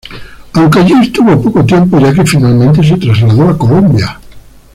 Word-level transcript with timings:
Aunque 0.55 0.79
allí 0.79 0.93
estuvo 0.99 1.39
poco 1.39 1.63
tiempo, 1.63 1.99
ya 1.99 2.11
que 2.11 2.25
finalmente 2.25 2.83
se 2.83 2.97
trasladó 2.97 3.49
a 3.49 3.55
Colombia. 3.59 4.19